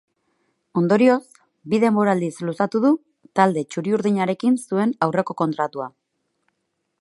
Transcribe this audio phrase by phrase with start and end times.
[0.79, 1.19] Ondorioz,
[1.73, 2.91] bi denboraldiz luzatu du
[3.41, 5.89] talde txuri-urdinarekin zuen aurreko kontratua.